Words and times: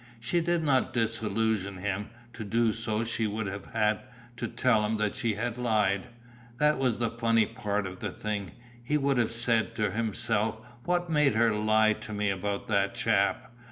She 0.19 0.41
did 0.41 0.63
not 0.63 0.95
disillusion 0.95 1.77
him; 1.77 2.09
to 2.33 2.43
do 2.43 2.73
so 2.73 3.03
she 3.03 3.27
would 3.27 3.45
have 3.45 3.67
had 3.67 3.99
to 4.37 4.47
tell 4.47 4.83
him 4.83 4.97
that 4.97 5.13
she 5.13 5.35
had 5.35 5.59
lied. 5.59 6.07
That 6.57 6.79
was 6.79 6.97
the 6.97 7.11
funny 7.11 7.45
part 7.45 7.85
of 7.85 7.99
the 7.99 8.09
thing. 8.09 8.53
He 8.83 8.97
would 8.97 9.19
have 9.19 9.31
said 9.31 9.75
to 9.75 9.91
himself 9.91 10.57
"what 10.85 11.11
made 11.11 11.35
her 11.35 11.53
lie 11.53 11.93
to 11.93 12.13
me 12.13 12.31
about 12.31 12.67
that 12.67 12.95
chap?" 12.95 13.53